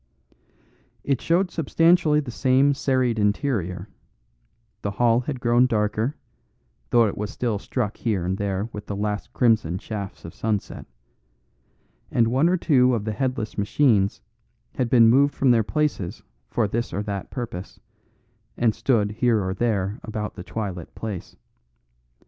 It 1.03 1.21
showed 1.21 1.51
substantially 1.51 2.21
the 2.21 2.31
same 2.31 2.73
serried 2.73 3.19
interior; 3.19 3.87
the 4.81 4.89
hall 4.89 5.19
had 5.19 5.39
grown 5.39 5.67
darker, 5.67 6.15
though 6.89 7.05
it 7.05 7.15
was 7.15 7.29
still 7.29 7.59
struck 7.59 7.97
here 7.97 8.25
and 8.25 8.35
there 8.39 8.67
with 8.73 8.87
the 8.87 8.95
last 8.95 9.31
crimson 9.31 9.77
shafts 9.77 10.25
of 10.25 10.33
sunset, 10.33 10.87
and 12.09 12.29
one 12.29 12.49
or 12.49 12.57
two 12.57 12.95
of 12.95 13.05
the 13.05 13.11
headless 13.13 13.59
machines 13.59 14.21
had 14.73 14.89
been 14.89 15.07
moved 15.07 15.35
from 15.35 15.51
their 15.51 15.61
places 15.63 16.23
for 16.49 16.67
this 16.67 16.91
or 16.93 17.03
that 17.03 17.29
purpose, 17.29 17.79
and 18.57 18.73
stood 18.73 19.11
here 19.11 19.47
and 19.47 19.59
there 19.59 19.99
about 20.01 20.33
the 20.33 20.43
twilit 20.43 20.95
place. 20.95 21.35